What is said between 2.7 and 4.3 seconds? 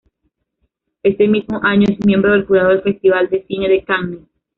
Festival de Cine de Cannes.